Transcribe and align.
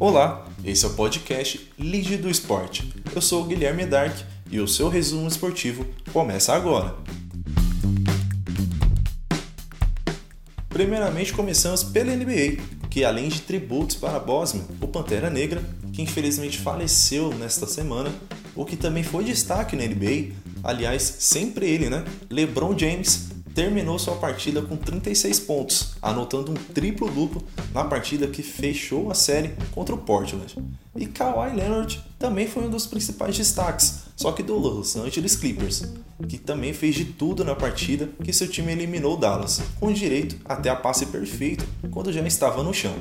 Olá, 0.00 0.46
esse 0.64 0.82
é 0.86 0.88
o 0.88 0.94
podcast 0.94 1.70
Lead 1.78 2.16
do 2.16 2.30
Esporte. 2.30 2.90
Eu 3.14 3.20
sou 3.20 3.42
o 3.42 3.46
Guilherme 3.46 3.84
Dark 3.84 4.16
e 4.50 4.58
o 4.58 4.66
seu 4.66 4.88
resumo 4.88 5.28
esportivo 5.28 5.84
começa 6.10 6.54
agora. 6.54 6.96
Primeiramente 10.70 11.34
começamos 11.34 11.84
pela 11.84 12.16
NBA, 12.16 12.62
que 12.88 13.04
além 13.04 13.28
de 13.28 13.42
tributos 13.42 13.96
para 13.96 14.18
Bosman, 14.18 14.64
o 14.80 14.88
Pantera 14.88 15.28
Negra, 15.28 15.62
que 15.92 16.00
infelizmente 16.00 16.56
faleceu 16.56 17.34
nesta 17.34 17.66
semana, 17.66 18.10
o 18.56 18.64
que 18.64 18.78
também 18.78 19.02
foi 19.02 19.22
destaque 19.22 19.76
na 19.76 19.84
NBA, 19.84 20.34
aliás, 20.64 21.02
sempre 21.02 21.68
ele, 21.68 21.90
né? 21.90 22.06
LeBron 22.30 22.74
James 22.78 23.28
terminou 23.54 23.98
sua 23.98 24.16
partida 24.16 24.62
com 24.62 24.76
36 24.76 25.40
pontos, 25.40 25.92
anotando 26.00 26.52
um 26.52 26.54
triplo-duplo 26.54 27.42
na 27.72 27.84
partida 27.84 28.26
que 28.26 28.42
fechou 28.42 29.10
a 29.10 29.14
série 29.14 29.54
contra 29.72 29.94
o 29.94 29.98
Portland. 29.98 30.56
E 30.96 31.06
Kawhi 31.06 31.54
Leonard 31.54 32.02
também 32.18 32.46
foi 32.46 32.64
um 32.64 32.70
dos 32.70 32.86
principais 32.86 33.36
destaques, 33.36 34.00
só 34.16 34.32
que 34.32 34.42
do 34.42 34.56
Los 34.56 34.96
Angeles 34.96 35.36
Clippers, 35.36 35.84
que 36.28 36.38
também 36.38 36.72
fez 36.72 36.94
de 36.94 37.04
tudo 37.04 37.44
na 37.44 37.54
partida 37.54 38.08
que 38.22 38.32
seu 38.32 38.48
time 38.48 38.72
eliminou 38.72 39.16
Dallas, 39.16 39.60
com 39.78 39.92
direito 39.92 40.36
até 40.44 40.68
a 40.68 40.76
passe 40.76 41.06
perfeito 41.06 41.66
quando 41.90 42.12
já 42.12 42.20
estava 42.26 42.62
no 42.62 42.74
chão. 42.74 42.94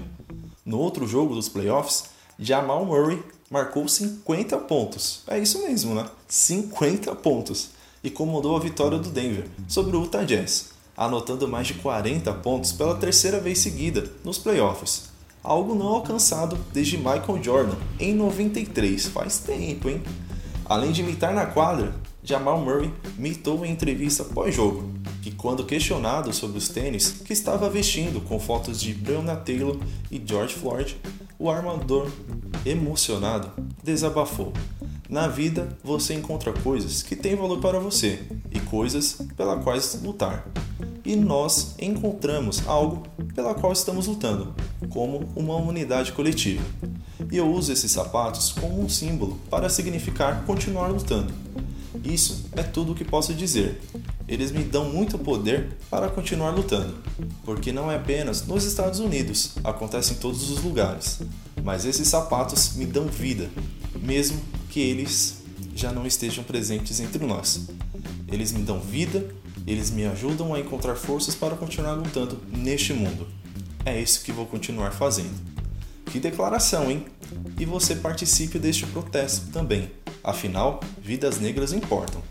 No 0.66 0.78
outro 0.80 1.08
jogo 1.08 1.36
dos 1.36 1.50
playoffs, 1.50 2.06
Jamal 2.38 2.86
Murray 2.86 3.22
marcou 3.50 3.88
50 3.88 4.58
pontos. 4.60 5.24
É 5.28 5.38
isso 5.40 5.62
mesmo, 5.64 5.96
né? 5.96 6.06
50 6.28 7.16
pontos 7.16 7.72
e 8.04 8.10
comandou 8.10 8.56
a 8.56 8.60
vitória 8.60 8.98
do 8.98 9.10
Denver 9.10 9.46
sobre 9.68 9.96
o 9.96 10.04
Utah 10.04 10.24
Jazz, 10.24 10.72
anotando 10.96 11.48
mais 11.48 11.68
de 11.68 11.76
40 11.76 12.32
pontos 12.34 12.72
pela 12.72 12.96
terceira 12.96 13.40
vez 13.40 13.60
seguida 13.60 14.10
nos 14.24 14.38
playoffs. 14.38 15.10
Algo 15.44 15.74
não 15.74 15.88
alcançado 15.88 16.58
desde 16.74 16.98
Michael 16.98 17.42
Jordan 17.42 17.76
em 18.00 18.14
93, 18.14 19.08
faz 19.08 19.40
tempo, 19.40 19.90
hein? 19.90 20.02
Além 20.66 20.92
de 20.92 21.02
imitar 21.02 21.34
na 21.34 21.46
quadra, 21.46 21.96
Jamal 22.24 22.60
Murray 22.60 22.94
mitou 23.18 23.66
em 23.66 23.72
entrevista 23.72 24.24
pós-jogo 24.24 24.90
que, 25.22 25.32
quando 25.32 25.66
questionado 25.66 26.32
sobre 26.34 26.58
os 26.58 26.70
tênis 26.70 27.12
que 27.26 27.34
estava 27.34 27.70
vestindo 27.70 28.22
com 28.22 28.40
fotos 28.40 28.80
de 28.80 28.94
Breonna 28.94 29.36
Taylor 29.36 29.78
e 30.12 30.22
George 30.24 30.54
Floyd, 30.54 30.98
o 31.40 31.50
armador, 31.50 32.12
emocionado, 32.66 33.52
desabafou. 33.84 34.52
Na 35.10 35.28
vida, 35.28 35.68
você 35.84 36.14
encontra 36.14 36.54
coisas 36.54 37.02
que 37.02 37.16
têm 37.16 37.36
valor 37.36 37.60
para 37.60 37.80
você 37.80 38.20
e 38.52 38.60
coisas 38.60 39.18
pela 39.36 39.58
quais 39.58 40.00
lutar. 40.04 40.48
E 41.04 41.16
nós 41.16 41.74
encontramos 41.80 42.62
algo 42.68 43.02
pela 43.34 43.56
qual 43.56 43.74
estamos 43.74 44.06
lutando, 44.06 44.54
como 44.90 45.28
uma 45.36 45.56
unidade 45.56 46.12
coletiva. 46.12 46.64
E 47.32 47.38
eu 47.38 47.52
uso 47.52 47.74
esses 47.74 47.92
sapatos 47.92 48.52
como 48.52 48.80
um 48.80 48.88
símbolo 48.88 49.40
para 49.50 49.68
significar 49.68 50.46
continuar 50.46 50.90
lutando. 50.90 51.34
Isso 52.04 52.46
é 52.56 52.62
tudo 52.62 52.92
o 52.92 52.96
que 52.96 53.04
posso 53.04 53.34
dizer. 53.34 53.82
Eles 54.28 54.52
me 54.52 54.64
dão 54.64 54.86
muito 54.86 55.18
poder 55.18 55.76
para 55.90 56.08
continuar 56.08 56.52
lutando, 56.52 56.94
porque 57.44 57.72
não 57.72 57.92
é 57.92 57.96
apenas 57.96 58.46
nos 58.46 58.64
Estados 58.64 59.00
Unidos, 59.00 59.56
acontece 59.64 60.14
em 60.14 60.18
todos 60.18 60.52
os 60.52 60.64
lugares. 60.64 61.20
Mas 61.64 61.84
esses 61.84 62.08
sapatos 62.08 62.76
me 62.76 62.86
dão 62.86 63.08
vida, 63.08 63.50
mesmo 64.00 64.40
que 64.70 64.80
eles 64.80 65.44
já 65.76 65.92
não 65.92 66.06
estejam 66.06 66.44
presentes 66.44 67.00
entre 67.00 67.26
nós. 67.26 67.68
Eles 68.32 68.52
me 68.52 68.62
dão 68.62 68.80
vida, 68.80 69.28
eles 69.66 69.92
me 69.92 70.06
ajudam 70.06 70.54
a 70.54 70.60
encontrar 70.60 70.96
forças 70.96 71.36
para 71.36 71.56
continuar 71.56 71.94
lutando 71.94 72.40
neste 72.56 72.94
mundo. 72.94 73.28
É 73.86 74.00
isso 74.00 74.24
que 74.24 74.32
vou 74.32 74.46
continuar 74.46 74.92
fazendo. 74.92 75.34
Que 76.06 76.20
declaração, 76.20 76.90
hein? 76.90 77.06
E 77.60 77.66
você 77.66 77.96
participe 77.96 78.58
deste 78.58 78.86
protesto 78.88 79.48
também. 79.52 79.92
Afinal, 80.24 80.80
vidas 81.02 81.40
negras 81.40 81.74
importam. 81.74 82.22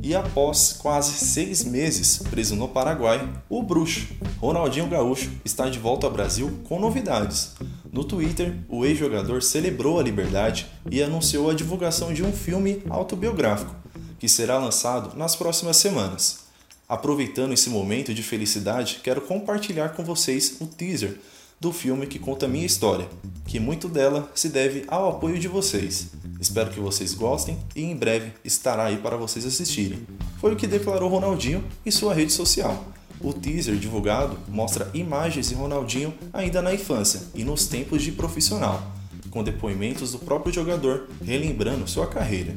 E 0.00 0.14
após 0.14 0.72
quase 0.72 1.12
seis 1.12 1.64
meses 1.64 2.18
preso 2.30 2.54
no 2.54 2.68
Paraguai, 2.68 3.28
o 3.48 3.62
bruxo 3.62 4.06
Ronaldinho 4.38 4.88
Gaúcho 4.88 5.30
está 5.44 5.68
de 5.68 5.78
volta 5.78 6.06
ao 6.06 6.12
Brasil 6.12 6.60
com 6.64 6.78
novidades. 6.78 7.54
No 7.92 8.04
Twitter, 8.04 8.58
o 8.68 8.84
ex-jogador 8.84 9.42
celebrou 9.42 9.98
a 9.98 10.02
liberdade 10.02 10.66
e 10.90 11.02
anunciou 11.02 11.50
a 11.50 11.54
divulgação 11.54 12.12
de 12.12 12.22
um 12.22 12.32
filme 12.32 12.82
autobiográfico, 12.90 13.74
que 14.18 14.28
será 14.28 14.58
lançado 14.58 15.16
nas 15.16 15.34
próximas 15.34 15.76
semanas. 15.78 16.40
Aproveitando 16.88 17.52
esse 17.52 17.70
momento 17.70 18.14
de 18.14 18.22
felicidade, 18.22 19.00
quero 19.02 19.20
compartilhar 19.20 19.90
com 19.90 20.04
vocês 20.04 20.56
o 20.60 20.66
teaser 20.66 21.18
do 21.60 21.72
filme 21.72 22.06
que 22.06 22.18
conta 22.18 22.46
minha 22.46 22.66
história, 22.66 23.08
que 23.46 23.58
muito 23.58 23.88
dela 23.88 24.30
se 24.34 24.48
deve 24.48 24.84
ao 24.88 25.08
apoio 25.08 25.38
de 25.38 25.48
vocês. 25.48 26.08
Espero 26.40 26.70
que 26.70 26.78
vocês 26.78 27.14
gostem 27.14 27.58
e 27.74 27.82
em 27.82 27.96
breve 27.96 28.32
estará 28.44 28.84
aí 28.84 28.98
para 28.98 29.16
vocês 29.16 29.44
assistirem. 29.44 30.06
Foi 30.40 30.52
o 30.52 30.56
que 30.56 30.66
declarou 30.66 31.08
Ronaldinho 31.08 31.64
em 31.84 31.90
sua 31.90 32.14
rede 32.14 32.32
social. 32.32 32.86
O 33.20 33.32
teaser 33.32 33.76
divulgado 33.76 34.38
mostra 34.48 34.90
imagens 34.94 35.48
de 35.48 35.54
Ronaldinho 35.54 36.14
ainda 36.32 36.62
na 36.62 36.72
infância 36.72 37.22
e 37.34 37.42
nos 37.42 37.66
tempos 37.66 38.02
de 38.02 38.12
profissional, 38.12 38.92
com 39.30 39.42
depoimentos 39.42 40.12
do 40.12 40.18
próprio 40.18 40.52
jogador 40.52 41.08
relembrando 41.24 41.88
sua 41.88 42.06
carreira. 42.06 42.54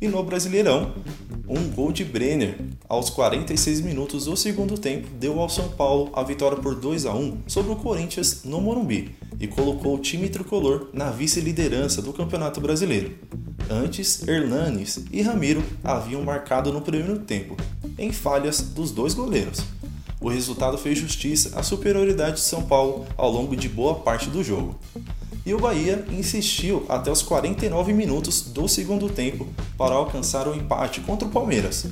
E 0.00 0.06
no 0.06 0.22
Brasileirão, 0.22 0.92
um 1.48 1.68
gol 1.70 1.92
de 1.92 2.04
Brenner 2.04 2.58
aos 2.88 3.10
46 3.10 3.80
minutos 3.80 4.26
do 4.26 4.36
segundo 4.36 4.78
tempo 4.78 5.08
deu 5.18 5.40
ao 5.40 5.48
São 5.48 5.68
Paulo 5.68 6.10
a 6.14 6.22
vitória 6.22 6.58
por 6.58 6.74
2 6.74 7.06
a 7.06 7.14
1 7.14 7.42
sobre 7.46 7.72
o 7.72 7.76
Corinthians 7.76 8.44
no 8.44 8.60
Morumbi 8.60 9.14
e 9.40 9.46
colocou 9.46 9.94
o 9.94 9.98
time 9.98 10.28
tricolor 10.28 10.88
na 10.92 11.10
vice-liderança 11.10 12.00
do 12.00 12.12
Campeonato 12.12 12.60
Brasileiro. 12.60 13.14
Antes, 13.70 14.26
Hernanes 14.26 15.04
e 15.10 15.22
Ramiro 15.22 15.62
haviam 15.82 16.22
marcado 16.22 16.72
no 16.72 16.80
primeiro 16.80 17.18
tempo, 17.18 17.56
em 17.98 18.12
falhas 18.12 18.60
dos 18.60 18.90
dois 18.90 19.14
goleiros. 19.14 19.64
O 20.20 20.28
resultado 20.28 20.78
fez 20.78 20.98
justiça 20.98 21.58
à 21.58 21.62
superioridade 21.62 22.36
de 22.36 22.40
São 22.40 22.62
Paulo 22.62 23.06
ao 23.16 23.30
longo 23.30 23.56
de 23.56 23.68
boa 23.68 23.96
parte 23.96 24.30
do 24.30 24.42
jogo. 24.42 24.78
E 25.44 25.52
o 25.52 25.58
Bahia 25.58 26.04
insistiu 26.10 26.86
até 26.88 27.10
os 27.10 27.22
49 27.22 27.92
minutos 27.92 28.40
do 28.40 28.66
segundo 28.66 29.10
tempo 29.10 29.46
para 29.76 29.94
alcançar 29.94 30.48
o 30.48 30.54
empate 30.54 31.00
contra 31.02 31.28
o 31.28 31.30
Palmeiras, 31.30 31.86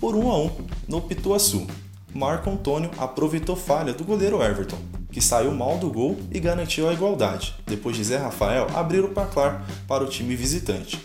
por 0.00 0.16
1 0.16 0.30
a 0.30 0.38
1 0.38 0.50
no 0.88 1.00
Pituaçu. 1.00 1.66
Marco 2.12 2.50
Antônio 2.50 2.90
aproveitou 2.98 3.54
falha 3.54 3.92
do 3.92 4.02
goleiro 4.02 4.42
Everton, 4.42 4.78
que 5.12 5.20
saiu 5.20 5.52
mal 5.52 5.78
do 5.78 5.90
gol 5.90 6.16
e 6.32 6.40
garantiu 6.40 6.88
a 6.88 6.92
igualdade, 6.92 7.54
depois 7.64 7.96
de 7.96 8.02
Zé 8.02 8.16
Rafael 8.16 8.66
abrir 8.74 9.04
o 9.04 9.10
placar 9.10 9.64
para 9.86 10.02
o 10.02 10.08
time 10.08 10.34
visitante. 10.34 10.98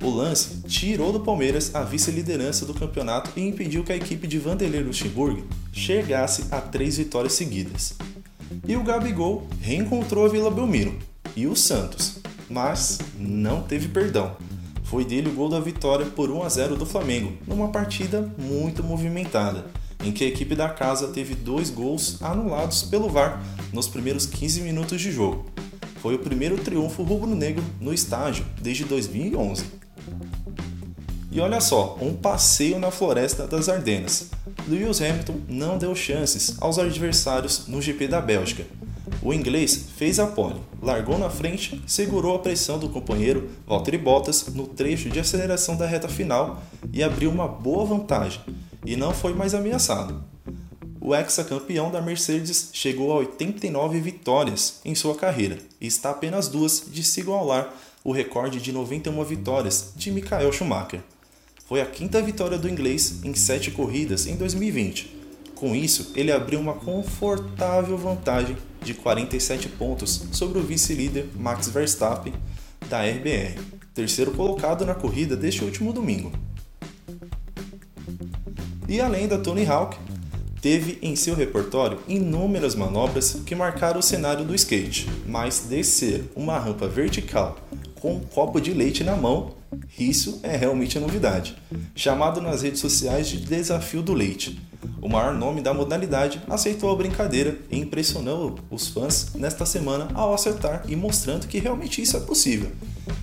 O 0.00 0.10
lance 0.10 0.62
tirou 0.68 1.12
do 1.12 1.18
Palmeiras 1.20 1.74
a 1.74 1.82
vice-liderança 1.82 2.64
do 2.64 2.72
campeonato 2.72 3.32
e 3.36 3.40
impediu 3.40 3.82
que 3.82 3.92
a 3.92 3.96
equipe 3.96 4.28
de 4.28 4.38
Vanderlei 4.38 4.80
Luxemburgo 4.80 5.44
chegasse 5.72 6.44
a 6.52 6.60
três 6.60 6.98
vitórias 6.98 7.32
seguidas. 7.32 7.94
E 8.66 8.76
o 8.76 8.84
Gabigol 8.84 9.48
reencontrou 9.60 10.24
a 10.24 10.28
Vila 10.28 10.52
Belmiro 10.52 10.96
e 11.34 11.48
o 11.48 11.56
Santos, 11.56 12.20
mas 12.48 13.00
não 13.18 13.62
teve 13.62 13.88
perdão. 13.88 14.36
Foi 14.84 15.04
dele 15.04 15.30
o 15.30 15.34
gol 15.34 15.48
da 15.48 15.58
vitória 15.58 16.06
por 16.06 16.30
1 16.30 16.42
a 16.44 16.48
0 16.48 16.76
do 16.76 16.86
Flamengo, 16.86 17.36
numa 17.46 17.68
partida 17.68 18.32
muito 18.38 18.84
movimentada, 18.84 19.66
em 20.02 20.12
que 20.12 20.24
a 20.24 20.28
equipe 20.28 20.54
da 20.54 20.68
casa 20.68 21.08
teve 21.08 21.34
dois 21.34 21.70
gols 21.70 22.22
anulados 22.22 22.84
pelo 22.84 23.08
VAR 23.08 23.42
nos 23.72 23.88
primeiros 23.88 24.26
15 24.26 24.60
minutos 24.60 25.00
de 25.00 25.10
jogo. 25.10 25.44
Foi 26.00 26.14
o 26.14 26.20
primeiro 26.20 26.56
triunfo 26.56 27.02
rubro-negro 27.02 27.64
no 27.80 27.92
estádio 27.92 28.46
desde 28.62 28.84
2011. 28.84 29.87
E 31.38 31.40
olha 31.40 31.60
só, 31.60 31.96
um 32.02 32.14
passeio 32.14 32.80
na 32.80 32.90
floresta 32.90 33.46
das 33.46 33.68
Ardenas. 33.68 34.28
Lewis 34.66 35.00
Hamilton 35.00 35.36
não 35.48 35.78
deu 35.78 35.94
chances 35.94 36.56
aos 36.60 36.80
adversários 36.80 37.68
no 37.68 37.80
GP 37.80 38.08
da 38.08 38.20
Bélgica. 38.20 38.66
O 39.22 39.32
inglês 39.32 39.84
fez 39.96 40.18
a 40.18 40.26
pole, 40.26 40.60
largou 40.82 41.16
na 41.16 41.30
frente, 41.30 41.80
segurou 41.86 42.34
a 42.34 42.40
pressão 42.40 42.76
do 42.76 42.88
companheiro 42.88 43.48
Valtteri 43.68 43.98
Bottas 43.98 44.48
no 44.48 44.66
trecho 44.66 45.08
de 45.10 45.20
aceleração 45.20 45.76
da 45.76 45.86
reta 45.86 46.08
final 46.08 46.60
e 46.92 47.04
abriu 47.04 47.30
uma 47.30 47.46
boa 47.46 47.84
vantagem, 47.84 48.40
e 48.84 48.96
não 48.96 49.14
foi 49.14 49.32
mais 49.32 49.54
ameaçado. 49.54 50.20
O 51.00 51.14
ex-campeão 51.14 51.88
da 51.88 52.02
Mercedes 52.02 52.70
chegou 52.72 53.12
a 53.12 53.18
89 53.18 54.00
vitórias 54.00 54.80
em 54.84 54.96
sua 54.96 55.14
carreira 55.14 55.58
e 55.80 55.86
está 55.86 56.10
apenas 56.10 56.48
duas 56.48 56.82
de 56.90 57.04
se 57.04 57.20
igualar 57.20 57.72
o 58.02 58.10
recorde 58.10 58.60
de 58.60 58.72
91 58.72 59.22
vitórias 59.22 59.92
de 59.94 60.10
Michael 60.10 60.52
Schumacher. 60.52 61.00
Foi 61.68 61.82
a 61.82 61.86
quinta 61.86 62.22
vitória 62.22 62.56
do 62.56 62.66
inglês 62.66 63.20
em 63.22 63.34
sete 63.34 63.70
corridas 63.70 64.26
em 64.26 64.36
2020. 64.36 65.14
Com 65.54 65.76
isso, 65.76 66.12
ele 66.16 66.32
abriu 66.32 66.58
uma 66.58 66.72
confortável 66.72 67.98
vantagem 67.98 68.56
de 68.82 68.94
47 68.94 69.68
pontos 69.68 70.28
sobre 70.32 70.58
o 70.58 70.62
vice-líder 70.62 71.28
Max 71.36 71.68
Verstappen 71.68 72.32
da 72.88 73.02
RBR, 73.02 73.60
terceiro 73.92 74.30
colocado 74.30 74.86
na 74.86 74.94
corrida 74.94 75.36
deste 75.36 75.62
último 75.62 75.92
domingo. 75.92 76.32
E 78.88 78.98
além 78.98 79.28
da 79.28 79.36
Tony 79.36 79.66
Hawk, 79.66 79.98
teve 80.62 80.98
em 81.02 81.14
seu 81.14 81.34
repertório 81.34 81.98
inúmeras 82.08 82.74
manobras 82.74 83.42
que 83.44 83.54
marcaram 83.54 84.00
o 84.00 84.02
cenário 84.02 84.42
do 84.42 84.54
skate, 84.54 85.06
mas 85.26 85.66
descer 85.68 86.32
uma 86.34 86.58
rampa 86.58 86.88
vertical 86.88 87.58
com 88.00 88.14
um 88.14 88.20
copo 88.20 88.60
de 88.60 88.72
leite 88.72 89.04
na 89.04 89.16
mão, 89.16 89.54
isso 89.98 90.40
é 90.42 90.56
realmente 90.56 90.96
a 90.96 91.00
novidade. 91.00 91.56
Chamado 91.94 92.40
nas 92.40 92.62
redes 92.62 92.80
sociais 92.80 93.28
de 93.28 93.38
Desafio 93.38 94.02
do 94.02 94.14
Leite. 94.14 94.60
O 95.02 95.08
maior 95.08 95.34
nome 95.34 95.60
da 95.60 95.74
modalidade 95.74 96.40
aceitou 96.48 96.90
a 96.92 96.96
brincadeira 96.96 97.58
e 97.70 97.78
impressionou 97.78 98.58
os 98.70 98.88
fãs 98.88 99.34
nesta 99.34 99.66
semana 99.66 100.08
ao 100.14 100.32
acertar 100.32 100.84
e 100.88 100.94
mostrando 100.94 101.48
que 101.48 101.58
realmente 101.58 102.00
isso 102.00 102.16
é 102.16 102.20
possível. 102.20 102.70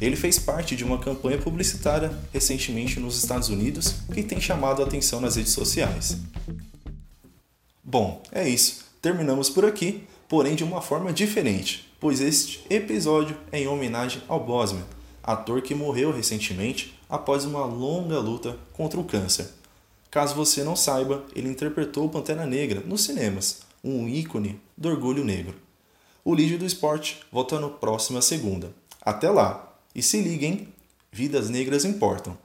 Ele 0.01 0.15
fez 0.15 0.37
parte 0.37 0.75
de 0.75 0.83
uma 0.83 0.97
campanha 0.97 1.37
publicitária 1.37 2.11
recentemente 2.33 2.99
nos 2.99 3.17
Estados 3.17 3.49
Unidos 3.49 3.95
que 4.13 4.23
tem 4.23 4.39
chamado 4.39 4.81
a 4.81 4.85
atenção 4.85 5.21
nas 5.21 5.35
redes 5.35 5.53
sociais. 5.53 6.17
Bom, 7.83 8.21
é 8.31 8.47
isso. 8.47 8.83
Terminamos 9.01 9.49
por 9.49 9.63
aqui, 9.63 10.03
porém 10.27 10.55
de 10.55 10.63
uma 10.63 10.81
forma 10.81 11.13
diferente, 11.13 11.84
pois 12.05 12.21
este 12.21 12.63
episódio 12.69 13.35
é 13.51 13.61
em 13.61 13.67
homenagem 13.67 14.21
ao 14.27 14.39
Bosman, 14.39 14.85
ator 15.23 15.59
que 15.63 15.73
morreu 15.73 16.11
recentemente 16.11 16.95
após 17.09 17.45
uma 17.45 17.65
longa 17.65 18.19
luta 18.19 18.59
contra 18.73 18.99
o 18.99 19.03
câncer. 19.03 19.49
Caso 20.11 20.35
você 20.35 20.63
não 20.63 20.75
saiba, 20.75 21.25
ele 21.35 21.49
interpretou 21.49 22.07
Pantera 22.07 22.45
Negra 22.45 22.83
nos 22.85 23.05
cinemas, 23.05 23.61
um 23.83 24.07
ícone 24.07 24.61
do 24.77 24.87
orgulho 24.87 25.25
negro. 25.25 25.55
O 26.23 26.35
Lídio 26.35 26.59
do 26.59 26.65
Esporte 26.67 27.21
volta 27.31 27.59
na 27.59 27.69
próxima 27.69 28.21
segunda. 28.21 28.71
Até 29.01 29.31
lá! 29.31 29.75
E 29.95 30.03
se 30.03 30.21
liguem, 30.21 30.67
vidas 31.11 31.49
negras 31.49 31.85
importam. 31.85 32.37